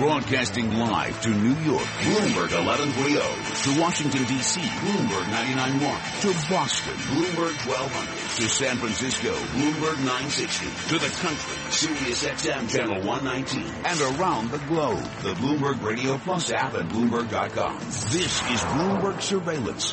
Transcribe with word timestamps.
Broadcasting 0.00 0.78
live 0.78 1.20
to 1.20 1.28
New 1.28 1.54
York, 1.60 1.84
Bloomberg 1.84 2.56
1130. 2.56 3.74
To 3.74 3.80
Washington, 3.82 4.24
D.C., 4.24 4.58
Bloomberg 4.58 5.24
99.1. 5.24 6.20
To 6.22 6.50
Boston, 6.50 6.94
Bloomberg 6.94 7.52
1200. 7.68 8.36
To 8.36 8.48
San 8.48 8.76
Francisco, 8.78 9.30
Bloomberg 9.30 9.98
960. 9.98 10.64
To 10.88 10.98
the 10.98 11.10
country, 11.20 11.70
Sirius 11.70 12.24
XM 12.24 12.70
Channel 12.70 13.06
119. 13.06 13.62
And 13.84 14.18
around 14.18 14.50
the 14.50 14.58
globe, 14.68 15.02
the 15.20 15.34
Bloomberg 15.34 15.84
Radio 15.84 16.16
Plus 16.16 16.50
app 16.50 16.72
at 16.72 16.88
Bloomberg.com. 16.88 17.78
This 17.78 18.40
is 18.40 18.60
Bloomberg 18.72 19.20
Surveillance. 19.20 19.92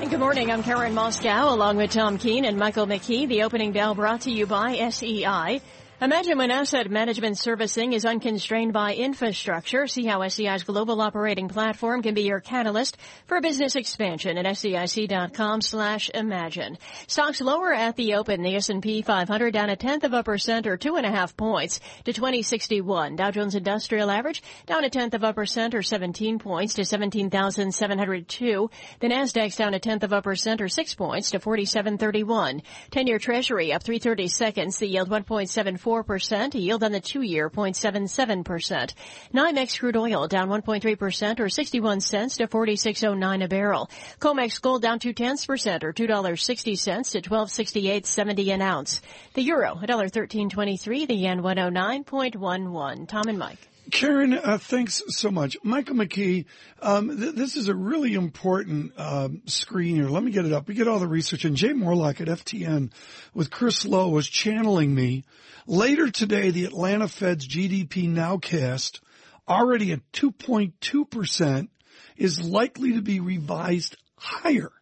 And 0.00 0.08
good 0.08 0.20
morning. 0.20 0.50
I'm 0.50 0.62
Karen 0.62 0.94
Moskow 0.94 1.52
along 1.52 1.76
with 1.76 1.90
Tom 1.90 2.16
Keene 2.16 2.46
and 2.46 2.56
Michael 2.56 2.86
McKee. 2.86 3.28
The 3.28 3.42
opening 3.42 3.72
bell 3.72 3.94
brought 3.94 4.22
to 4.22 4.30
you 4.30 4.46
by 4.46 4.88
SEI. 4.88 5.60
Imagine 6.00 6.38
when 6.38 6.50
asset 6.50 6.90
management 6.90 7.38
servicing 7.38 7.92
is 7.92 8.04
unconstrained 8.04 8.72
by 8.72 8.94
infrastructure. 8.94 9.86
See 9.86 10.04
how 10.04 10.26
SEI's 10.26 10.64
global 10.64 11.00
operating 11.00 11.48
platform 11.48 12.02
can 12.02 12.14
be 12.14 12.22
your 12.22 12.40
catalyst 12.40 12.96
for 13.28 13.40
business 13.40 13.76
expansion 13.76 14.36
at 14.36 14.44
SEIC.com 14.44 15.60
slash 15.60 16.10
imagine. 16.12 16.78
Stocks 17.06 17.40
lower 17.40 17.72
at 17.72 17.94
the 17.94 18.14
open. 18.14 18.42
The 18.42 18.56
S&P 18.56 19.02
500 19.02 19.52
down 19.52 19.70
a 19.70 19.76
tenth 19.76 20.02
of 20.02 20.12
a 20.12 20.24
percent 20.24 20.66
or 20.66 20.76
two 20.76 20.96
and 20.96 21.06
a 21.06 21.10
half 21.10 21.36
points 21.36 21.78
to 22.04 22.12
2061. 22.12 23.14
Dow 23.14 23.30
Jones 23.30 23.54
Industrial 23.54 24.10
Average 24.10 24.42
down 24.66 24.82
a 24.82 24.90
tenth 24.90 25.14
of 25.14 25.22
a 25.22 25.32
percent 25.32 25.76
or 25.76 25.82
17 25.82 26.40
points 26.40 26.74
to 26.74 26.84
17,702. 26.84 28.70
The 28.98 29.08
Nasdaq's 29.08 29.56
down 29.56 29.74
a 29.74 29.78
tenth 29.78 30.02
of 30.02 30.12
a 30.12 30.20
percent 30.20 30.60
or 30.60 30.68
six 30.68 30.92
points 30.96 31.30
to 31.30 31.38
4731. 31.38 32.62
10-year 32.90 33.20
Treasury 33.20 33.72
up 33.72 33.84
330 33.84 34.26
seconds. 34.26 34.78
The 34.78 34.88
yield 34.88 35.08
1.74 35.08 35.83
4%, 35.84 36.54
yield 36.54 36.82
on 36.82 36.92
the 36.92 37.00
two-year 37.00 37.50
0.77%. 37.50 38.94
NYMEX 39.34 39.78
crude 39.78 39.96
oil 39.96 40.26
down 40.26 40.48
1.3% 40.48 41.40
or 41.40 41.48
61 41.48 42.00
cents 42.00 42.38
to 42.38 42.48
46.09 42.48 43.44
a 43.44 43.48
barrel. 43.48 43.90
COMEX 44.18 44.60
gold 44.60 44.82
down 44.82 44.98
2 44.98 45.12
tenths 45.12 45.44
percent 45.44 45.84
or 45.84 45.92
$2.60 45.92 47.10
to 47.10 47.30
1268.70 47.30 48.54
an 48.54 48.62
ounce. 48.62 49.02
The 49.34 49.42
euro 49.42 49.74
$1.1323, 49.74 51.06
the 51.06 51.14
yen 51.14 51.42
109.11. 51.42 53.08
Tom 53.08 53.28
and 53.28 53.38
Mike. 53.38 53.73
Karen, 53.90 54.32
uh, 54.32 54.58
thanks 54.58 55.02
so 55.08 55.30
much. 55.30 55.56
Michael 55.62 55.96
McKee, 55.96 56.46
um, 56.80 57.16
th- 57.18 57.34
this 57.34 57.56
is 57.56 57.68
a 57.68 57.74
really 57.74 58.14
important 58.14 58.92
uh, 58.96 59.28
screen 59.46 59.96
here. 59.96 60.08
Let 60.08 60.22
me 60.22 60.30
get 60.30 60.46
it 60.46 60.52
up. 60.52 60.68
We 60.68 60.74
get 60.74 60.88
all 60.88 60.98
the 60.98 61.08
research. 61.08 61.44
And 61.44 61.56
Jay 61.56 61.72
Morelock 61.72 62.20
at 62.20 62.28
FTN 62.28 62.92
with 63.34 63.50
Chris 63.50 63.84
Low 63.84 64.08
was 64.08 64.28
channeling 64.28 64.94
me. 64.94 65.24
Later 65.66 66.10
today, 66.10 66.50
the 66.50 66.64
Atlanta 66.64 67.08
Fed's 67.08 67.46
GDP 67.46 68.08
nowcast, 68.08 69.00
already 69.48 69.92
at 69.92 70.00
2.2%, 70.12 71.68
is 72.16 72.42
likely 72.42 72.94
to 72.94 73.02
be 73.02 73.20
revised 73.20 73.96
higher. 74.16 74.72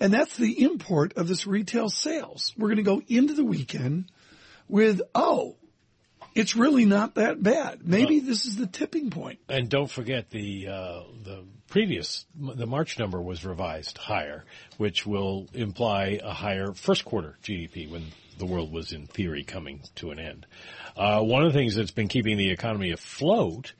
And 0.00 0.12
that's 0.12 0.36
the 0.36 0.62
import 0.62 1.16
of 1.16 1.26
this 1.26 1.46
retail 1.46 1.88
sales. 1.88 2.52
We're 2.56 2.68
going 2.68 2.76
to 2.76 2.82
go 2.84 3.02
into 3.08 3.34
the 3.34 3.44
weekend 3.44 4.10
with, 4.68 5.02
oh, 5.14 5.56
it's 6.34 6.56
really 6.56 6.84
not 6.84 7.14
that 7.16 7.42
bad. 7.42 7.86
Maybe 7.86 8.20
this 8.20 8.46
is 8.46 8.56
the 8.56 8.66
tipping 8.66 9.10
point. 9.10 9.40
And 9.48 9.68
don't 9.68 9.90
forget 9.90 10.30
the 10.30 10.68
uh, 10.68 11.02
the 11.24 11.44
previous 11.68 12.26
the 12.36 12.66
March 12.66 12.98
number 12.98 13.20
was 13.20 13.44
revised 13.44 13.98
higher, 13.98 14.44
which 14.76 15.06
will 15.06 15.48
imply 15.52 16.20
a 16.22 16.32
higher 16.32 16.72
first 16.72 17.04
quarter 17.04 17.36
GDP 17.42 17.90
when 17.90 18.06
the 18.38 18.46
world 18.46 18.72
was 18.72 18.92
in 18.92 19.06
theory 19.06 19.44
coming 19.44 19.82
to 19.96 20.10
an 20.10 20.18
end. 20.18 20.46
Uh, 20.96 21.22
one 21.22 21.44
of 21.44 21.52
the 21.52 21.58
things 21.58 21.74
that's 21.74 21.90
been 21.90 22.08
keeping 22.08 22.36
the 22.36 22.50
economy 22.50 22.92
afloat 22.92 23.72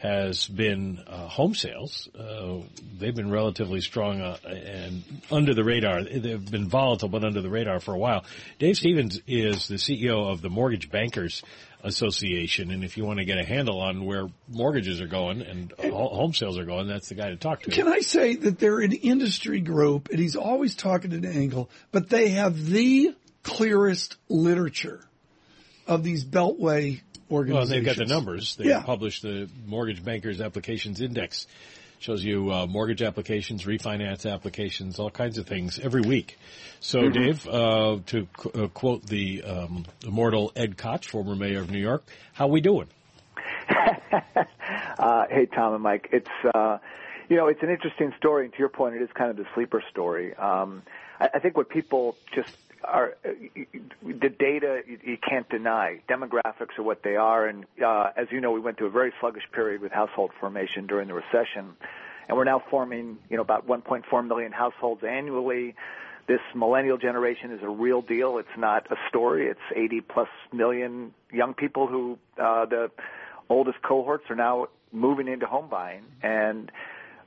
has 0.00 0.48
been 0.48 0.98
uh, 1.06 1.28
home 1.28 1.54
sales. 1.54 2.08
Uh, 2.18 2.60
they've 2.98 3.14
been 3.14 3.30
relatively 3.30 3.82
strong 3.82 4.22
uh, 4.22 4.38
and 4.46 5.04
under 5.30 5.52
the 5.52 5.62
radar. 5.62 6.02
They've 6.02 6.50
been 6.50 6.70
volatile, 6.70 7.10
but 7.10 7.22
under 7.22 7.42
the 7.42 7.50
radar 7.50 7.80
for 7.80 7.92
a 7.92 7.98
while. 7.98 8.24
Dave 8.58 8.78
Stevens 8.78 9.20
is 9.26 9.68
the 9.68 9.74
CEO 9.74 10.30
of 10.30 10.40
the 10.40 10.48
Mortgage 10.48 10.90
Bankers 10.90 11.42
Association, 11.84 12.70
and 12.70 12.82
if 12.82 12.96
you 12.96 13.04
want 13.04 13.18
to 13.18 13.26
get 13.26 13.36
a 13.38 13.44
handle 13.44 13.78
on 13.78 14.06
where 14.06 14.28
mortgages 14.48 15.02
are 15.02 15.06
going 15.06 15.42
and 15.42 15.72
home 15.78 16.32
sales 16.32 16.58
are 16.58 16.64
going, 16.64 16.88
that's 16.88 17.10
the 17.10 17.14
guy 17.14 17.28
to 17.28 17.36
talk 17.36 17.62
to. 17.62 17.70
Can 17.70 17.86
I 17.86 18.00
say 18.00 18.36
that 18.36 18.58
they're 18.58 18.80
an 18.80 18.92
industry 18.92 19.60
group, 19.60 20.08
and 20.08 20.18
he's 20.18 20.36
always 20.36 20.74
talking 20.74 21.12
at 21.12 21.18
an 21.18 21.26
angle, 21.26 21.68
but 21.92 22.08
they 22.08 22.30
have 22.30 22.66
the 22.66 23.14
clearest 23.42 24.16
literature 24.30 25.04
of 25.86 26.04
these 26.04 26.24
beltway 26.24 27.02
organizations. 27.30 27.70
Well, 27.70 27.76
they've 27.78 27.84
got 27.84 27.96
the 27.96 28.12
numbers. 28.12 28.56
They 28.56 28.64
Yeah. 28.66 28.82
published 28.82 29.22
the 29.22 29.48
Mortgage 29.66 30.04
Bankers 30.04 30.40
Applications 30.40 31.00
Index. 31.00 31.46
Shows 31.98 32.24
you 32.24 32.50
uh, 32.50 32.66
mortgage 32.66 33.02
applications, 33.02 33.64
refinance 33.64 34.30
applications, 34.30 34.98
all 34.98 35.10
kinds 35.10 35.36
of 35.36 35.46
things 35.46 35.78
every 35.78 36.00
week. 36.00 36.38
So, 36.80 37.00
Mm-hmm. 37.02 37.12
Dave, 37.12 37.46
uh, 37.46 37.98
to 38.06 38.26
qu- 38.34 38.64
uh, 38.64 38.68
quote 38.68 39.04
the 39.04 39.42
um, 39.42 39.84
immortal 40.06 40.50
Ed 40.56 40.78
Koch, 40.78 41.04
former 41.06 41.36
mayor 41.36 41.60
of 41.60 41.70
New 41.70 41.78
York, 41.78 42.02
how 42.32 42.46
we 42.46 42.62
doing? 42.62 42.86
uh, 44.98 45.24
hey, 45.30 45.46
Tom 45.46 45.74
and 45.74 45.82
Mike. 45.82 46.08
It's 46.12 46.28
uh, 46.54 46.78
you 47.28 47.36
know, 47.36 47.46
it's 47.48 47.62
an 47.62 47.68
interesting 47.70 48.12
story, 48.16 48.44
and 48.46 48.52
to 48.54 48.58
your 48.58 48.68
point, 48.70 48.94
it 48.96 49.02
is 49.02 49.10
kind 49.14 49.30
of 49.30 49.36
the 49.36 49.44
sleeper 49.54 49.82
story. 49.90 50.34
Um, 50.34 50.82
I, 51.20 51.28
I 51.34 51.38
think 51.38 51.56
what 51.56 51.68
people 51.68 52.16
just 52.34 52.56
are 52.84 53.14
the 53.22 54.28
data 54.28 54.82
you, 54.86 55.18
can't 55.18 55.48
deny. 55.48 56.00
Demographics 56.08 56.78
are 56.78 56.82
what 56.82 57.02
they 57.02 57.16
are, 57.16 57.46
and 57.46 57.64
uh, 57.84 58.10
as 58.16 58.28
you 58.30 58.40
know, 58.40 58.52
we 58.52 58.60
went 58.60 58.78
through 58.78 58.88
a 58.88 58.90
very 58.90 59.12
sluggish 59.20 59.44
period 59.52 59.80
with 59.80 59.92
household 59.92 60.30
formation 60.40 60.86
during 60.86 61.08
the 61.08 61.14
recession, 61.14 61.76
and 62.28 62.36
we're 62.36 62.44
now 62.44 62.62
forming 62.70 63.18
you 63.28 63.36
know 63.36 63.42
about 63.42 63.66
1.4 63.66 64.26
million 64.26 64.52
households 64.52 65.02
annually. 65.04 65.74
This 66.26 66.40
millennial 66.54 66.96
generation 66.96 67.50
is 67.50 67.60
a 67.62 67.68
real 67.68 68.02
deal. 68.02 68.38
It's 68.38 68.48
not 68.56 68.86
a 68.90 68.96
story. 69.08 69.48
It's 69.48 69.60
80 69.74 70.02
plus 70.02 70.28
million 70.52 71.12
young 71.32 71.54
people 71.54 71.86
who 71.86 72.18
uh, 72.40 72.66
the 72.66 72.90
oldest 73.48 73.82
cohorts 73.82 74.24
are 74.30 74.36
now 74.36 74.68
moving 74.92 75.28
into 75.28 75.46
home 75.46 75.68
buying, 75.68 76.04
and 76.22 76.70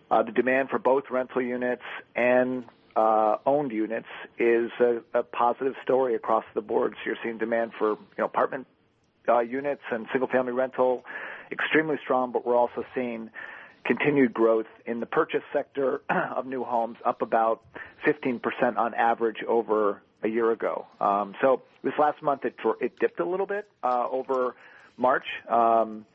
uh, 0.10 0.24
the 0.24 0.32
demand 0.32 0.70
for 0.70 0.80
both 0.80 1.06
rental 1.10 1.42
units 1.42 1.84
and 2.16 2.66
uh, 2.96 3.38
owned 3.46 3.72
units 3.72 4.08
is 4.38 4.72
a, 4.80 5.02
a 5.14 5.24
positive 5.24 5.74
story 5.84 6.16
across 6.16 6.46
the 6.54 6.62
board. 6.62 6.94
So 6.94 7.00
you're 7.08 7.18
seeing 7.24 7.38
demand 7.38 7.72
for 7.78 7.92
you 7.92 7.98
know 8.20 8.26
apartment 8.26 8.68
uh, 9.28 9.40
units 9.40 9.82
and 9.92 10.08
single 10.12 10.28
family 10.28 10.54
rental 10.54 11.04
extremely 11.52 11.98
strong, 12.04 12.32
but 12.32 12.46
we're 12.46 12.56
also 12.56 12.84
seeing 12.96 13.30
continued 13.86 14.34
growth 14.34 14.66
in 14.86 15.00
the 15.00 15.06
purchase 15.06 15.44
sector 15.54 16.02
of 16.36 16.46
new 16.46 16.64
homes, 16.64 16.98
up 17.06 17.22
about 17.22 17.62
15% 18.06 18.42
on 18.78 18.94
average 18.94 19.44
over 19.48 20.02
a 20.24 20.28
year 20.28 20.52
ago. 20.52 20.86
Um, 21.00 21.36
so 21.42 21.62
this 21.84 21.94
last 22.00 22.22
month 22.22 22.46
it, 22.46 22.56
it 22.82 22.98
dipped 23.00 23.20
a 23.20 23.26
little 23.26 23.46
bit 23.46 23.68
uh, 23.84 24.08
over 24.10 24.56
March. 24.98 25.26
Um, 25.50 26.06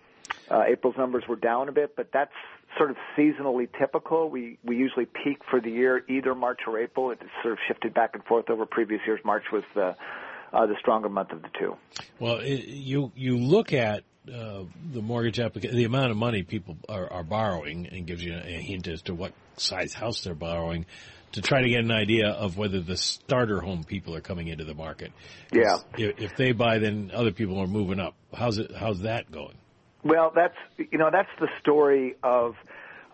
uh, 0.50 0.64
April's 0.66 0.96
numbers 0.96 1.24
were 1.28 1.36
down 1.36 1.68
a 1.68 1.72
bit, 1.72 1.94
but 1.94 2.08
that's 2.12 2.32
sort 2.76 2.90
of 2.90 2.96
seasonally 3.16 3.68
typical. 3.78 4.28
We 4.28 4.58
we 4.64 4.76
usually 4.76 5.06
peak 5.06 5.38
for 5.50 5.60
the 5.60 5.70
year 5.70 6.04
either 6.08 6.34
March 6.34 6.60
or 6.66 6.78
April. 6.78 7.10
It 7.10 7.20
sort 7.42 7.52
of 7.52 7.58
shifted 7.66 7.94
back 7.94 8.10
and 8.14 8.24
forth 8.24 8.50
over 8.50 8.66
previous 8.66 9.00
years. 9.06 9.20
March 9.24 9.44
was 9.52 9.64
the 9.74 9.94
uh, 10.52 10.66
the 10.66 10.74
stronger 10.80 11.08
month 11.08 11.32
of 11.32 11.42
the 11.42 11.48
two. 11.58 11.76
Well, 12.18 12.36
it, 12.36 12.66
you 12.66 13.12
you 13.14 13.38
look 13.38 13.72
at 13.72 14.04
uh, 14.32 14.64
the 14.92 15.02
mortgage 15.02 15.40
application, 15.40 15.76
the 15.76 15.84
amount 15.84 16.10
of 16.10 16.16
money 16.16 16.42
people 16.42 16.76
are, 16.88 17.10
are 17.10 17.24
borrowing, 17.24 17.86
and 17.86 18.06
gives 18.06 18.22
you 18.22 18.34
a 18.34 18.60
hint 18.60 18.88
as 18.88 19.02
to 19.02 19.14
what 19.14 19.32
size 19.56 19.94
house 19.94 20.22
they're 20.22 20.34
borrowing, 20.34 20.86
to 21.32 21.42
try 21.42 21.62
to 21.62 21.68
get 21.68 21.80
an 21.80 21.90
idea 21.90 22.28
of 22.28 22.56
whether 22.56 22.80
the 22.80 22.96
starter 22.96 23.60
home 23.60 23.84
people 23.84 24.14
are 24.14 24.20
coming 24.20 24.48
into 24.48 24.64
the 24.64 24.74
market. 24.74 25.12
Yeah. 25.52 25.78
If, 25.96 26.18
if 26.20 26.36
they 26.36 26.52
buy, 26.52 26.78
then 26.78 27.10
other 27.14 27.32
people 27.32 27.58
are 27.58 27.66
moving 27.66 28.00
up. 28.00 28.14
How's 28.34 28.58
it? 28.58 28.70
How's 28.74 29.00
that 29.00 29.30
going? 29.30 29.56
Well, 30.04 30.32
that's 30.34 30.56
you 30.76 30.98
know 30.98 31.10
that's 31.10 31.30
the 31.40 31.48
story 31.60 32.16
of 32.22 32.56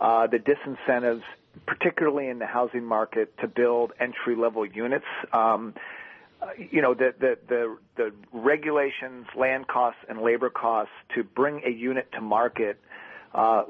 uh, 0.00 0.26
the 0.26 0.38
disincentives, 0.38 1.22
particularly 1.66 2.28
in 2.28 2.38
the 2.38 2.46
housing 2.46 2.84
market, 2.84 3.36
to 3.38 3.48
build 3.48 3.92
entry 3.98 4.36
level 4.36 4.66
units. 4.66 5.06
Um, 5.32 5.74
uh, 6.42 6.48
you 6.58 6.82
know 6.82 6.92
the, 6.92 7.14
the 7.18 7.38
the 7.48 7.78
the 7.96 8.12
regulations, 8.32 9.26
land 9.34 9.66
costs, 9.66 10.00
and 10.08 10.20
labor 10.20 10.50
costs 10.50 10.92
to 11.14 11.24
bring 11.24 11.62
a 11.64 11.70
unit 11.70 12.12
to 12.12 12.20
market, 12.20 12.78
uh, 13.32 13.64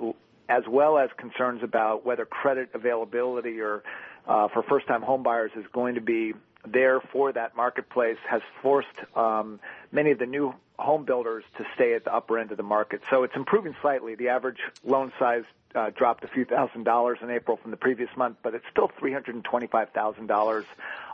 as 0.48 0.64
well 0.68 0.98
as 0.98 1.10
concerns 1.16 1.62
about 1.62 2.04
whether 2.04 2.24
credit 2.24 2.70
availability 2.74 3.60
or 3.60 3.84
uh, 4.26 4.48
for 4.48 4.62
first 4.64 4.88
time 4.88 5.02
home 5.02 5.22
buyers 5.22 5.52
is 5.56 5.64
going 5.72 5.94
to 5.94 6.00
be 6.00 6.34
there 6.66 7.00
for 7.12 7.32
that 7.32 7.54
marketplace 7.54 8.16
has 8.28 8.40
forced 8.62 8.88
um, 9.14 9.60
many 9.92 10.10
of 10.10 10.18
the 10.18 10.26
new 10.26 10.54
home 10.78 11.04
builders 11.04 11.44
to 11.58 11.64
stay 11.74 11.94
at 11.94 12.04
the 12.04 12.14
upper 12.14 12.38
end 12.38 12.50
of 12.50 12.56
the 12.56 12.62
market. 12.62 13.02
So 13.10 13.22
it's 13.22 13.36
improving 13.36 13.74
slightly. 13.80 14.14
The 14.14 14.28
average 14.28 14.58
loan 14.84 15.12
size 15.18 15.44
uh, 15.74 15.90
dropped 15.90 16.24
a 16.24 16.28
few 16.28 16.44
thousand 16.44 16.84
dollars 16.84 17.18
in 17.22 17.30
April 17.30 17.56
from 17.56 17.70
the 17.70 17.76
previous 17.76 18.10
month, 18.16 18.38
but 18.42 18.54
it's 18.54 18.64
still 18.70 18.88
$325,000 19.00 20.64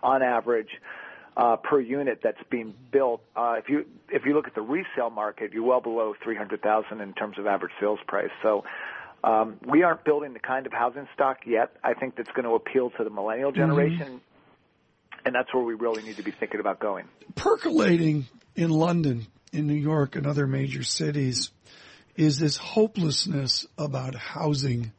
on 0.03 0.23
average. 0.23 0.81
uh, 1.37 1.57
per 1.57 1.81
unit 1.81 2.21
that's 2.23 2.43
being 2.51 2.75
built. 2.91 3.23
Uh, 3.37 3.55
if 3.59 3.69
you 3.69 3.87
if 4.11 4.25
you 4.27 4.35
look 4.35 4.47
at 4.47 4.55
the 4.55 4.61
resale 4.61 5.11
market, 5.11 5.53
you're 5.53 5.65
well 5.65 5.81
below 5.81 6.15
300,000 6.23 7.01
in 7.01 7.12
terms 7.15 7.39
of 7.39 7.47
average 7.47 7.73
sales 7.81 8.01
price. 8.07 8.31
So. 8.43 8.65
Um, 9.23 9.59
we 9.67 9.83
aren't 9.83 10.03
building 10.03 10.33
the 10.33 10.39
kind 10.39 10.65
of 10.65 10.73
housing 10.73 11.07
stock 11.12 11.41
yet. 11.45 11.77
I 11.85 11.93
think 11.93 12.17
that's 12.17 12.31
going 12.31 12.47
to 12.47 12.55
appeal 12.55 12.89
to 12.97 13.05
the 13.05 13.11
millennial 13.11 13.53
generation, 13.53 14.07
mm-hmm. 14.07 15.27
and 15.27 15.35
that's 15.35 15.53
where 15.53 15.62
we 15.62 15.75
really 15.75 16.03
need 16.03 16.17
to 16.17 16.23
be 16.23 16.31
thinking 16.31 16.59
about 16.59 16.81
going. 16.81 17.05
Percolating 17.35 18.25
in 18.57 18.71
London, 18.71 19.27
in 19.52 19.67
New 19.67 19.75
York, 19.75 20.17
and 20.17 20.26
other 20.26 20.47
major 20.47 20.82
cities 20.82 21.50
is 22.17 22.38
this 22.38 22.56
hopelessness 22.56 23.67
about 23.79 24.14
housing. 24.14 24.93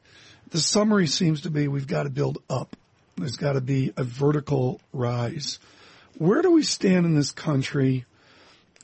The 0.49 0.59
summary 0.59 1.07
seems 1.07 1.41
to 1.41 1.49
be 1.49 1.67
we've 1.67 1.87
got 1.87 2.03
to 2.03 2.09
build 2.09 2.39
up. 2.49 2.75
There's 3.15 3.37
got 3.37 3.53
to 3.53 3.61
be 3.61 3.93
a 3.95 4.03
vertical 4.03 4.81
rise. 4.93 5.59
Where 6.17 6.41
do 6.41 6.51
we 6.51 6.63
stand 6.63 7.05
in 7.05 7.15
this 7.15 7.31
country 7.31 8.05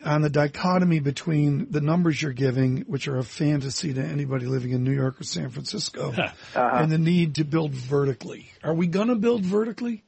on 0.03 0.21
the 0.21 0.29
dichotomy 0.29 0.99
between 0.99 1.71
the 1.71 1.81
numbers 1.81 2.21
you're 2.21 2.31
giving, 2.31 2.81
which 2.81 3.07
are 3.07 3.17
a 3.17 3.23
fantasy 3.23 3.93
to 3.93 4.01
anybody 4.01 4.45
living 4.45 4.71
in 4.71 4.83
New 4.83 4.93
York 4.93 5.19
or 5.19 5.23
San 5.23 5.49
Francisco, 5.49 6.13
uh-huh. 6.17 6.69
and 6.73 6.91
the 6.91 6.97
need 6.97 7.35
to 7.35 7.43
build 7.43 7.73
vertically? 7.73 8.51
Are 8.63 8.73
we 8.73 8.87
going 8.87 9.07
to 9.07 9.15
build 9.15 9.43
vertically? 9.43 10.03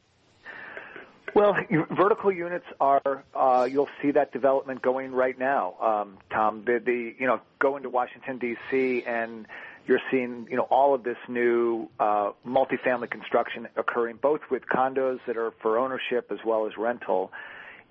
Well, 1.35 1.55
vertical 1.91 2.31
units 2.31 2.65
are, 2.79 3.23
uh, 3.35 3.67
you'll 3.69 3.89
see 4.01 4.11
that 4.11 4.31
development 4.31 4.81
going 4.81 5.11
right 5.11 5.37
now, 5.37 5.75
um, 5.79 6.17
Tom. 6.31 6.63
The, 6.65 6.81
the, 6.83 7.15
you 7.17 7.27
know, 7.27 7.39
go 7.59 7.77
into 7.77 7.89
Washington, 7.89 8.37
D.C., 8.37 9.03
and 9.05 9.45
you're 9.87 10.01
seeing, 10.11 10.47
you 10.49 10.57
know, 10.57 10.67
all 10.69 10.93
of 10.93 11.03
this 11.03 11.17
new 11.27 11.89
uh, 11.99 12.31
multifamily 12.45 13.09
construction 13.09 13.67
occurring, 13.75 14.17
both 14.21 14.41
with 14.51 14.63
condos 14.65 15.19
that 15.27 15.37
are 15.37 15.51
for 15.61 15.79
ownership 15.79 16.31
as 16.31 16.39
well 16.45 16.67
as 16.67 16.77
rental. 16.77 17.31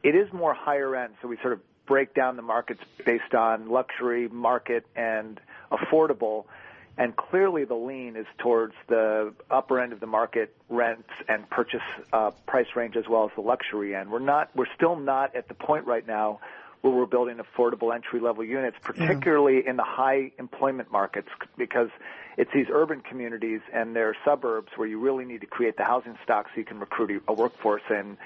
It 0.02 0.14
is 0.14 0.32
more 0.32 0.54
higher 0.54 0.94
end, 0.94 1.14
so 1.20 1.28
we 1.28 1.36
sort 1.38 1.54
of 1.54 1.60
break 1.86 2.14
down 2.14 2.36
the 2.36 2.42
markets 2.42 2.80
based 3.04 3.34
on 3.34 3.68
luxury, 3.68 4.28
market, 4.28 4.86
and 4.94 5.40
affordable. 5.72 6.44
And 6.98 7.16
clearly 7.16 7.64
the 7.64 7.76
lean 7.76 8.16
is 8.16 8.26
towards 8.38 8.74
the 8.88 9.32
upper 9.50 9.78
end 9.78 9.92
of 9.92 10.00
the 10.00 10.06
market 10.08 10.54
rents 10.68 11.08
and 11.28 11.48
purchase 11.48 11.80
uh, 12.12 12.32
price 12.46 12.66
range 12.74 12.96
as 12.96 13.08
well 13.08 13.24
as 13.24 13.30
the 13.36 13.40
luxury 13.40 13.94
end. 13.94 14.10
We're 14.10 14.18
not, 14.18 14.50
we're 14.56 14.72
still 14.74 14.96
not 14.96 15.36
at 15.36 15.46
the 15.46 15.54
point 15.54 15.86
right 15.86 16.04
now 16.04 16.40
where 16.80 16.92
we're 16.92 17.06
building 17.06 17.38
affordable 17.38 17.94
entry 17.94 18.20
level 18.20 18.44
units, 18.44 18.76
particularly 18.82 19.62
yeah. 19.62 19.70
in 19.70 19.76
the 19.76 19.84
high 19.84 20.32
employment 20.38 20.90
markets 20.90 21.28
because 21.56 21.88
it's 22.36 22.50
these 22.52 22.66
urban 22.70 23.00
communities 23.00 23.60
and 23.72 23.94
their 23.94 24.16
suburbs 24.24 24.68
where 24.76 24.86
you 24.86 24.98
really 24.98 25.24
need 25.24 25.40
to 25.40 25.46
create 25.46 25.76
the 25.76 25.84
housing 25.84 26.16
stock 26.22 26.46
so 26.46 26.58
you 26.58 26.64
can 26.64 26.78
recruit 26.78 27.22
a 27.26 27.32
workforce 27.32 27.82
and 27.90 28.16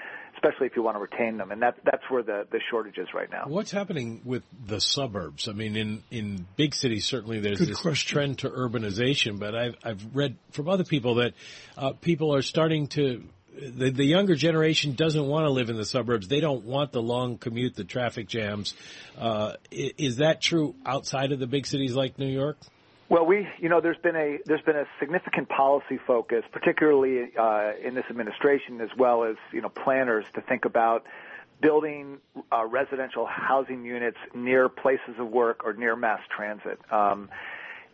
especially 0.43 0.67
if 0.67 0.75
you 0.75 0.83
want 0.83 0.95
to 0.95 1.01
retain 1.01 1.37
them. 1.37 1.51
And 1.51 1.61
that, 1.61 1.75
that's 1.83 2.03
where 2.09 2.23
the, 2.23 2.45
the 2.51 2.59
shortage 2.69 2.97
is 2.97 3.07
right 3.13 3.29
now. 3.31 3.43
What's 3.47 3.71
happening 3.71 4.21
with 4.25 4.43
the 4.65 4.81
suburbs? 4.81 5.47
I 5.47 5.53
mean, 5.53 5.75
in, 5.75 6.03
in 6.11 6.45
big 6.55 6.75
cities, 6.75 7.05
certainly 7.05 7.39
there's 7.39 7.59
Good 7.59 7.69
this 7.69 7.81
question. 7.81 8.13
trend 8.13 8.39
to 8.39 8.49
urbanization, 8.49 9.39
but 9.39 9.55
I've, 9.55 9.75
I've 9.83 10.15
read 10.15 10.35
from 10.51 10.69
other 10.69 10.83
people 10.83 11.15
that 11.15 11.33
uh, 11.77 11.93
people 11.93 12.35
are 12.35 12.41
starting 12.41 12.87
to 12.87 13.23
the, 13.55 13.91
the 13.91 14.03
younger 14.03 14.33
generation 14.33 14.95
doesn't 14.95 15.27
want 15.27 15.45
to 15.45 15.51
live 15.51 15.69
in 15.69 15.77
the 15.77 15.85
suburbs. 15.85 16.27
They 16.27 16.39
don't 16.39 16.65
want 16.65 16.91
the 16.91 17.03
long 17.03 17.37
commute, 17.37 17.75
the 17.75 17.83
traffic 17.83 18.27
jams. 18.27 18.73
Uh, 19.15 19.53
is 19.69 20.17
that 20.17 20.41
true 20.41 20.73
outside 20.85 21.31
of 21.31 21.39
the 21.39 21.45
big 21.45 21.67
cities 21.67 21.95
like 21.95 22.17
New 22.17 22.31
York? 22.31 22.57
Well, 23.09 23.25
we, 23.25 23.47
you 23.59 23.69
know, 23.69 23.81
there's 23.81 23.97
been 23.97 24.15
a 24.15 24.39
there's 24.45 24.61
been 24.61 24.77
a 24.77 24.85
significant 24.99 25.49
policy 25.49 25.99
focus, 26.07 26.43
particularly 26.51 27.35
uh, 27.37 27.73
in 27.83 27.95
this 27.95 28.05
administration, 28.09 28.81
as 28.81 28.89
well 28.97 29.23
as 29.23 29.35
you 29.51 29.61
know 29.61 29.69
planners, 29.69 30.25
to 30.35 30.41
think 30.41 30.65
about 30.65 31.05
building 31.61 32.19
uh, 32.51 32.65
residential 32.65 33.25
housing 33.25 33.85
units 33.85 34.17
near 34.33 34.69
places 34.69 35.15
of 35.19 35.27
work 35.29 35.63
or 35.63 35.73
near 35.73 35.95
mass 35.95 36.21
transit. 36.35 36.79
Um, 36.91 37.29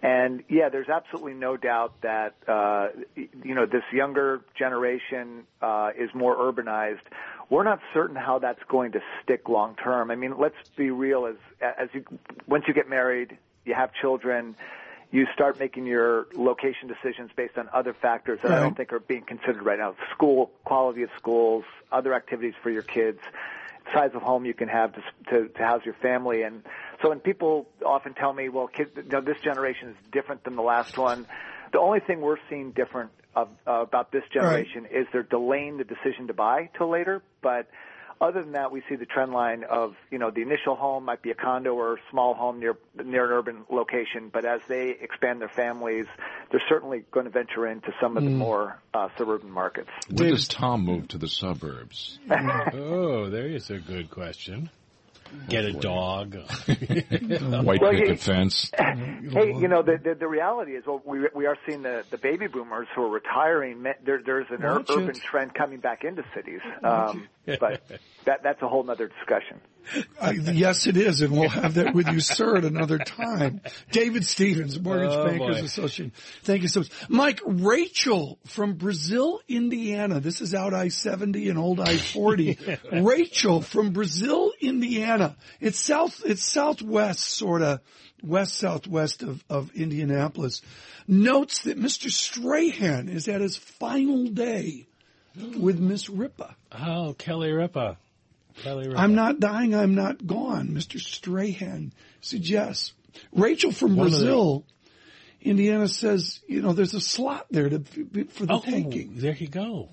and 0.01 0.44
yeah, 0.47 0.69
there's 0.69 0.88
absolutely 0.88 1.33
no 1.33 1.57
doubt 1.57 2.01
that 2.01 2.35
uh, 2.47 2.89
you 3.15 3.56
know 3.56 3.65
this 3.65 3.83
younger 3.91 4.41
generation 4.57 5.44
uh, 5.61 5.89
is 5.97 6.09
more 6.13 6.38
urbanized. 6.38 7.01
We're 7.50 7.63
not 7.63 7.79
certain 7.94 8.15
how 8.15 8.39
that's 8.39 8.61
going 8.69 8.94
to 8.94 9.01
stick 9.23 9.50
long 9.50 9.75
term. 9.75 10.11
I 10.11 10.15
mean, 10.15 10.38
let's 10.38 10.56
be 10.77 10.91
real. 10.91 11.25
As 11.25 11.35
as 11.61 11.89
you 11.94 12.06
once 12.47 12.65
you 12.67 12.73
get 12.73 12.88
married, 12.88 13.38
you 13.65 13.73
have 13.73 13.91
children 13.94 14.56
you 15.11 15.25
start 15.33 15.59
making 15.59 15.85
your 15.85 16.27
location 16.35 16.88
decisions 16.88 17.31
based 17.35 17.57
on 17.57 17.67
other 17.73 17.95
factors 18.00 18.39
that 18.44 18.50
right. 18.50 18.59
I 18.59 18.61
don't 18.61 18.77
think 18.77 18.94
are 18.94 19.00
being 19.00 19.23
considered 19.23 19.63
right 19.63 19.79
now. 19.79 19.95
School, 20.13 20.51
quality 20.65 21.01
of 21.01 21.09
schools, 21.17 21.63
other 21.91 22.13
activities 22.13 22.53
for 22.61 22.69
your 22.69 22.83
kids, 22.83 23.19
size 23.94 24.11
of 24.13 24.21
home 24.21 24.45
you 24.45 24.53
can 24.53 24.67
have 24.67 24.94
to, 24.94 25.01
to, 25.29 25.47
to 25.47 25.63
house 25.63 25.81
your 25.83 25.95
family. 25.95 26.44
And 26.44 26.63
so 27.01 27.09
when 27.09 27.19
people 27.19 27.67
often 27.83 28.13
tell 28.13 28.33
me, 28.33 28.50
well, 28.50 28.67
kids, 28.67 28.91
you 28.95 29.03
know, 29.03 29.21
this 29.21 29.39
generation 29.41 29.89
is 29.89 29.95
different 30.11 30.44
than 30.44 30.56
the 30.56 30.61
last 30.61 30.97
one, 30.97 31.25
the 31.71 31.79
only 31.79 32.00
thing 32.00 32.21
we're 32.21 32.38
seeing 32.50 32.71
different 32.71 33.11
of, 33.35 33.50
uh, 33.67 33.81
about 33.81 34.11
this 34.11 34.23
generation 34.31 34.83
right. 34.83 34.91
is 34.91 35.07
they're 35.11 35.23
delaying 35.23 35.77
the 35.77 35.83
decision 35.83 36.27
to 36.27 36.33
buy 36.33 36.69
till 36.77 36.89
later, 36.89 37.23
but 37.41 37.69
other 38.21 38.42
than 38.44 38.51
that, 38.54 38.71
we 38.71 38.83
see 38.89 38.95
the 38.95 39.06
trend 39.06 39.31
line 39.31 39.63
of, 39.63 39.95
you 40.12 40.19
know, 40.19 40.30
the 40.30 40.42
initial 40.42 40.75
home 40.75 41.06
might 41.06 41.21
be 41.21 41.31
a 41.31 41.36
condo 41.36 41.74
or 41.74 41.94
a 41.94 41.98
small 42.12 42.33
home 42.33 42.60
near 42.60 42.77
near 43.04 43.25
an 43.25 43.31
urban 43.31 43.66
location, 43.69 44.30
but 44.31 44.44
as 44.45 44.60
they 44.68 44.89
expand 44.89 45.39
their 45.39 45.50
families, 45.50 46.06
they're 46.51 46.62
certainly 46.68 47.04
going 47.12 47.25
to 47.25 47.31
venture 47.31 47.66
into 47.66 47.92
some 48.01 48.18
of 48.18 48.24
the 48.24 48.30
mm. 48.30 48.36
more 48.36 48.80
uh, 48.94 49.07
suburban 49.18 49.50
markets. 49.50 49.89
When 50.10 50.30
does 50.30 50.48
Tom 50.48 50.83
move 50.83 51.07
to 51.10 51.18
the 51.18 51.30
suburbs? 51.30 52.19
oh, 52.30 53.30
there 53.30 53.48
is 53.48 53.69
a 53.69 53.80
good 53.80 54.10
question. 54.10 54.69
Get 55.47 55.65
a 55.65 55.73
dog. 55.73 56.35
White 56.65 57.81
well, 57.81 57.91
picket 57.91 58.19
fence. 58.19 58.71
Hey, 58.79 59.53
you 59.53 59.67
know 59.67 59.83
the, 59.83 59.99
the 60.01 60.15
the 60.15 60.27
reality 60.27 60.71
is, 60.71 60.85
well, 60.85 61.01
we 61.05 61.27
we 61.35 61.45
are 61.45 61.57
seeing 61.67 61.83
the 61.83 62.03
the 62.09 62.17
baby 62.17 62.47
boomers 62.47 62.87
who 62.95 63.03
are 63.03 63.09
retiring. 63.09 63.83
There, 64.03 64.21
there's 64.25 64.47
an 64.49 64.63
ur- 64.63 64.83
urban 64.89 65.13
trend 65.13 65.53
coming 65.53 65.79
back 65.79 66.03
into 66.03 66.23
cities, 66.33 66.61
um, 66.83 67.27
but 67.45 67.81
that 68.25 68.44
that's 68.44 68.62
a 68.62 68.68
whole 68.68 68.89
other 68.89 69.07
discussion. 69.07 69.60
Uh, 70.19 70.33
yes, 70.54 70.86
it 70.86 70.98
is, 70.98 71.21
and 71.21 71.31
we'll 71.31 71.50
have 71.50 71.75
that 71.75 71.95
with 71.95 72.07
you, 72.10 72.19
sir, 72.19 72.57
at 72.57 72.66
another 72.66 73.00
time. 73.00 73.62
David 73.92 74.25
Stevens, 74.25 74.80
Mortgage 74.80 75.12
oh, 75.12 75.25
Bankers 75.25 75.60
boy. 75.60 75.66
Association. 75.66 76.12
Thank 76.44 76.62
you 76.62 76.68
so 76.68 76.81
much. 76.81 76.92
Mike, 77.10 77.42
Rachel 77.45 78.38
from 78.45 78.74
Brazil, 78.74 79.42
Indiana. 79.48 80.19
This 80.19 80.42
is 80.42 80.54
out 80.54 80.74
I-70 80.74 81.50
and 81.50 81.57
old 81.57 81.80
I-40. 81.80 83.04
Rachel 83.04 83.62
from 83.62 83.92
Brazil, 83.92 84.51
Indiana. 84.60 85.36
It's 85.60 85.80
south, 85.80 86.21
it's 86.25 86.44
southwest, 86.44 87.21
sort 87.21 87.62
of, 87.62 87.80
west 88.21 88.56
southwest 88.56 89.23
of, 89.23 89.44
of 89.49 89.71
Indianapolis. 89.73 90.61
Notes 91.07 91.64
that 91.64 91.80
Mr. 91.80 92.11
Strahan 92.11 93.09
is 93.09 93.28
at 93.28 93.42
his 93.42 93.57
final 93.57 94.28
day 94.28 94.88
with 95.57 95.80
Miss 95.80 96.09
Ripa. 96.09 96.56
Oh, 96.71 97.16
Kelly 97.18 97.52
Ripa. 97.52 97.97
I'm 98.66 99.16
not 99.16 99.39
dying, 99.39 99.75
I'm 99.75 99.95
not 99.95 100.25
gone, 100.25 100.69
Mr. 100.69 100.99
Strahan 100.99 101.94
suggests. 102.21 102.94
Rachel 103.31 103.71
from 103.71 103.95
One 103.95 104.09
Brazil. 104.09 104.66
Indiana 105.42 105.87
says, 105.87 106.42
you 106.47 106.61
know, 106.61 106.73
there's 106.73 106.94
a 106.94 107.01
slot 107.01 107.47
there 107.49 107.69
to, 107.69 107.80
for 108.30 108.45
the 108.45 108.54
oh, 108.54 108.59
taking. 108.59 109.16
There 109.16 109.33
you 109.33 109.47
go. 109.47 109.89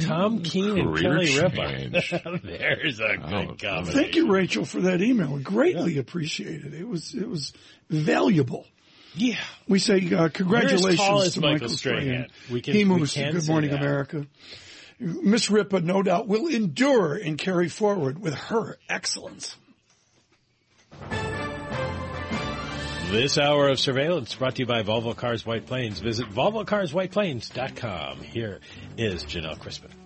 Tom 0.00 0.42
Keene 0.42 0.78
and 0.78 0.96
Kelly 0.96 1.40
Ripa. 1.40 2.40
There's 2.44 3.00
a 3.00 3.16
good 3.16 3.22
oh, 3.22 3.56
combination. 3.58 3.84
Thank 3.86 4.16
you, 4.16 4.30
Rachel, 4.30 4.66
for 4.66 4.82
that 4.82 5.00
email. 5.00 5.32
We 5.32 5.42
Greatly 5.42 5.94
yeah. 5.94 6.00
appreciated. 6.00 6.74
It 6.74 6.86
was 6.86 7.14
it 7.14 7.28
was 7.28 7.54
valuable. 7.88 8.66
Yeah. 9.14 9.38
We 9.66 9.78
say 9.78 10.12
uh, 10.14 10.28
congratulations 10.28 11.32
to 11.34 11.40
Michael, 11.40 11.52
Michael 11.52 11.68
Strahan. 11.70 12.02
Strahan. 12.02 12.26
We 12.50 12.60
can, 12.60 12.74
he 12.74 12.84
moves 12.84 13.14
to 13.14 13.32
Good 13.32 13.48
Morning 13.48 13.70
that. 13.70 13.80
America. 13.80 14.26
Miss 15.00 15.50
Ripa, 15.50 15.80
no 15.80 16.02
doubt, 16.02 16.26
will 16.26 16.48
endure 16.48 17.14
and 17.14 17.38
carry 17.38 17.68
forward 17.68 18.20
with 18.20 18.34
her 18.34 18.76
excellence. 18.88 19.56
This 23.10 23.38
hour 23.38 23.68
of 23.68 23.78
surveillance 23.80 24.34
brought 24.34 24.56
to 24.56 24.62
you 24.62 24.66
by 24.66 24.82
Volvo 24.82 25.16
Cars 25.16 25.46
White 25.46 25.64
Plains. 25.66 25.98
Visit 26.00 26.26
VolvoCarsWhitePlains.com. 26.28 28.20
Here 28.20 28.60
is 28.98 29.24
Janelle 29.24 29.58
Crispin. 29.58 29.97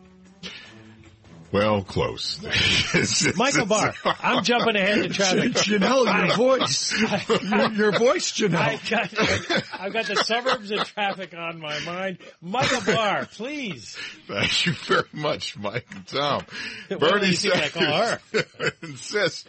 Well, 1.52 1.82
close. 1.82 2.40
Michael 3.37 3.66
Barr, 3.66 3.92
I'm 4.04 4.42
jumping 4.42 4.75
ahead 4.75 5.02
to 5.02 5.09
traffic. 5.11 5.52
Janelle, 5.52 6.26
your 6.26 6.37
voice, 6.37 6.99
your, 6.99 7.73
your, 7.73 7.92
voice, 7.92 8.32
Janelle. 8.32 8.56
I've 8.56 8.88
got, 8.88 9.80
I've 9.80 9.92
got 9.92 10.06
the 10.06 10.16
suburbs 10.25 10.71
and 10.71 10.80
traffic 10.87 11.35
on 11.37 11.61
my 11.61 11.78
mind. 11.80 12.18
Michael 12.40 12.80
Barr, 12.94 13.26
please. 13.26 13.99
Thank 14.26 14.64
you 14.64 14.73
very 14.73 15.02
much, 15.12 15.59
Mike 15.59 15.87
and 15.94 16.06
Tom. 16.06 16.47
Bernie 16.88 17.35
Sanders 17.35 18.18
insists 18.82 19.47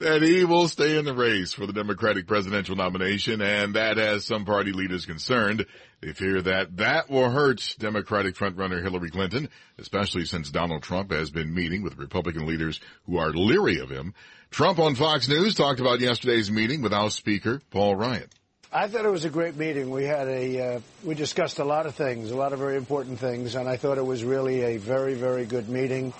that 0.00 0.22
he 0.22 0.44
will 0.44 0.66
stay 0.66 0.98
in 0.98 1.04
the 1.04 1.14
race 1.14 1.52
for 1.52 1.66
the 1.66 1.72
Democratic 1.72 2.26
presidential 2.26 2.74
nomination, 2.74 3.40
and 3.40 3.74
that 3.74 3.96
has 3.96 4.26
some 4.26 4.44
party 4.44 4.72
leaders 4.72 5.06
concerned. 5.06 5.66
They 6.04 6.12
fear 6.12 6.42
that 6.42 6.76
that 6.76 7.08
will 7.08 7.30
hurt 7.30 7.76
Democratic 7.78 8.34
frontrunner 8.34 8.82
Hillary 8.82 9.08
Clinton, 9.08 9.48
especially 9.78 10.26
since 10.26 10.50
Donald 10.50 10.82
Trump 10.82 11.10
has 11.10 11.30
been 11.30 11.54
meeting 11.54 11.82
with 11.82 11.96
Republican 11.96 12.46
leaders 12.46 12.78
who 13.06 13.16
are 13.16 13.32
leery 13.32 13.78
of 13.78 13.88
him. 13.88 14.12
Trump 14.50 14.78
on 14.78 14.96
Fox 14.96 15.28
News 15.30 15.54
talked 15.54 15.80
about 15.80 16.00
yesterday's 16.00 16.50
meeting 16.50 16.82
with 16.82 16.92
House 16.92 17.14
Speaker 17.14 17.62
Paul 17.70 17.96
Ryan. 17.96 18.28
I 18.70 18.86
thought 18.86 19.06
it 19.06 19.10
was 19.10 19.24
a 19.24 19.30
great 19.30 19.56
meeting. 19.56 19.88
We 19.88 20.04
had 20.04 20.28
a 20.28 20.74
uh, 20.74 20.80
we 21.04 21.14
discussed 21.14 21.58
a 21.58 21.64
lot 21.64 21.86
of 21.86 21.94
things, 21.94 22.30
a 22.30 22.36
lot 22.36 22.52
of 22.52 22.58
very 22.58 22.76
important 22.76 23.18
things, 23.18 23.54
and 23.54 23.66
I 23.66 23.78
thought 23.78 23.96
it 23.96 24.04
was 24.04 24.22
really 24.22 24.60
a 24.60 24.76
very 24.76 25.14
very 25.14 25.46
good 25.46 25.70
meeting. 25.70 26.12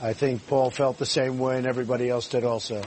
I 0.00 0.12
think 0.12 0.46
Paul 0.46 0.70
felt 0.70 0.98
the 0.98 1.06
same 1.06 1.40
way, 1.40 1.58
and 1.58 1.66
everybody 1.66 2.08
else 2.08 2.28
did 2.28 2.44
also. 2.44 2.80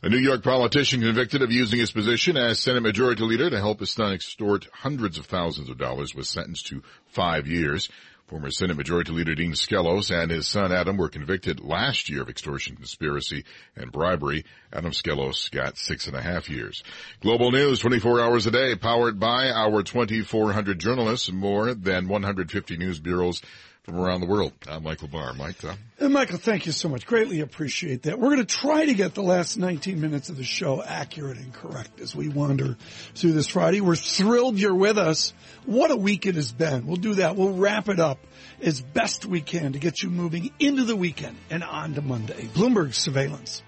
A 0.00 0.08
New 0.08 0.18
York 0.18 0.44
politician 0.44 1.00
convicted 1.00 1.42
of 1.42 1.50
using 1.50 1.80
his 1.80 1.90
position 1.90 2.36
as 2.36 2.60
Senate 2.60 2.84
Majority 2.84 3.24
Leader 3.24 3.50
to 3.50 3.58
help 3.58 3.80
his 3.80 3.90
son 3.90 4.12
extort 4.12 4.68
hundreds 4.72 5.18
of 5.18 5.26
thousands 5.26 5.68
of 5.68 5.76
dollars 5.76 6.14
was 6.14 6.28
sentenced 6.28 6.68
to 6.68 6.84
five 7.06 7.48
years. 7.48 7.88
Former 8.28 8.52
Senate 8.52 8.76
Majority 8.76 9.10
Leader 9.10 9.34
Dean 9.34 9.54
Skelos 9.54 10.16
and 10.16 10.30
his 10.30 10.46
son 10.46 10.70
Adam 10.70 10.98
were 10.98 11.08
convicted 11.08 11.58
last 11.58 12.08
year 12.10 12.22
of 12.22 12.28
extortion, 12.28 12.76
conspiracy, 12.76 13.44
and 13.74 13.90
bribery. 13.90 14.44
Adam 14.72 14.92
Skelos 14.92 15.50
got 15.50 15.76
six 15.76 16.06
and 16.06 16.14
a 16.14 16.22
half 16.22 16.48
years. 16.48 16.84
Global 17.20 17.50
News 17.50 17.80
24 17.80 18.20
hours 18.20 18.46
a 18.46 18.52
day, 18.52 18.76
powered 18.76 19.18
by 19.18 19.50
our 19.50 19.82
2,400 19.82 20.78
journalists 20.78 21.32
more 21.32 21.74
than 21.74 22.06
150 22.06 22.76
news 22.76 23.00
bureaus 23.00 23.42
from 23.88 23.98
around 24.00 24.20
the 24.20 24.26
world. 24.26 24.52
I'm 24.68 24.82
Michael 24.82 25.08
Barr. 25.08 25.32
Mike, 25.32 25.64
uh? 25.64 25.68
Tom. 25.68 25.78
And 25.98 26.12
Michael, 26.12 26.38
thank 26.38 26.66
you 26.66 26.72
so 26.72 26.88
much. 26.88 27.06
Greatly 27.06 27.40
appreciate 27.40 28.02
that. 28.02 28.18
We're 28.18 28.34
going 28.34 28.44
to 28.44 28.56
try 28.56 28.84
to 28.84 28.94
get 28.94 29.14
the 29.14 29.22
last 29.22 29.56
19 29.56 30.00
minutes 30.00 30.28
of 30.28 30.36
the 30.36 30.44
show 30.44 30.82
accurate 30.82 31.38
and 31.38 31.52
correct 31.52 32.00
as 32.00 32.14
we 32.14 32.28
wander 32.28 32.76
through 33.14 33.32
this 33.32 33.48
Friday. 33.48 33.80
We're 33.80 33.96
thrilled 33.96 34.58
you're 34.58 34.74
with 34.74 34.98
us. 34.98 35.32
What 35.64 35.90
a 35.90 35.96
week 35.96 36.26
it 36.26 36.34
has 36.34 36.52
been. 36.52 36.86
We'll 36.86 36.96
do 36.96 37.14
that. 37.14 37.34
We'll 37.36 37.54
wrap 37.54 37.88
it 37.88 37.98
up 37.98 38.18
as 38.60 38.80
best 38.80 39.24
we 39.24 39.40
can 39.40 39.72
to 39.72 39.78
get 39.78 40.02
you 40.02 40.10
moving 40.10 40.52
into 40.58 40.84
the 40.84 40.96
weekend 40.96 41.36
and 41.50 41.64
on 41.64 41.94
to 41.94 42.02
Monday. 42.02 42.48
Bloomberg 42.54 42.94
surveillance. 42.94 43.62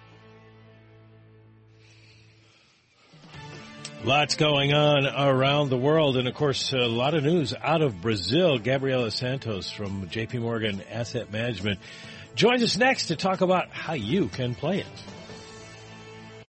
Lots 4.02 4.34
going 4.34 4.72
on 4.72 5.04
around 5.04 5.68
the 5.68 5.76
world, 5.76 6.16
and 6.16 6.26
of 6.26 6.34
course, 6.34 6.72
a 6.72 6.88
lot 6.88 7.12
of 7.12 7.22
news 7.22 7.52
out 7.52 7.82
of 7.82 8.00
Brazil. 8.00 8.58
Gabriela 8.58 9.10
Santos 9.10 9.70
from 9.70 10.08
JP 10.08 10.40
Morgan 10.40 10.82
Asset 10.90 11.30
Management 11.30 11.80
joins 12.34 12.62
us 12.62 12.78
next 12.78 13.08
to 13.08 13.16
talk 13.16 13.42
about 13.42 13.68
how 13.68 13.92
you 13.92 14.28
can 14.28 14.54
play 14.54 14.78
it. 14.78 14.86